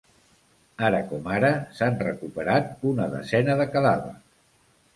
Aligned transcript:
Ara 0.87 1.01
com 1.11 1.29
ara, 1.35 1.51
s’han 1.81 1.99
recuperat 2.07 2.73
una 2.95 3.09
desena 3.15 3.61
de 3.63 3.71
cadàvers. 3.77 4.21